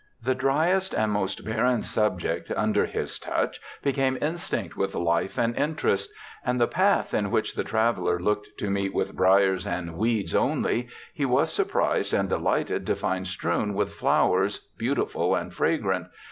The 0.23 0.33
driest 0.33 0.95
and 0.95 1.11
most 1.11 1.45
barren 1.45 1.83
subject, 1.83 2.51
under 2.57 2.87
his 2.87 3.19
touch, 3.19 3.61
became 3.83 4.17
instinct 4.19 4.75
with 4.75 4.95
life 4.95 5.37
and 5.37 5.55
interest, 5.55 6.09
and 6.43 6.59
the 6.59 6.65
path, 6.65 7.13
in 7.13 7.29
which 7.29 7.53
the 7.53 7.63
traveller 7.63 8.19
looked 8.19 8.47
to 8.57 8.71
meet 8.71 8.95
with 8.95 9.15
briars 9.15 9.67
and 9.67 9.95
weeds 9.95 10.33
onl}', 10.33 10.87
he 11.13 11.25
was 11.25 11.53
surprised 11.53 12.15
and 12.15 12.29
delighted 12.29 12.83
to 12.87 12.95
find 12.95 13.27
strewn 13.27 13.75
with 13.75 13.93
flowers, 13.93 14.69
beautiful 14.75 15.35
and 15.35 15.53
fragrant. 15.53 16.07